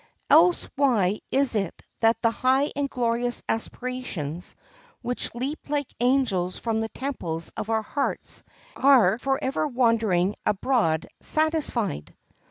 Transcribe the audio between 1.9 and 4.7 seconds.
that the high and glorious aspirations,